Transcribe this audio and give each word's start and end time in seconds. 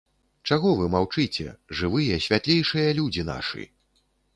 Чаго 0.51 0.71
вы 0.79 0.87
маўчыце, 0.95 1.47
жывыя 1.83 2.21
святлейшыя 2.27 2.89
людзі 3.03 3.31
нашы? 3.33 3.73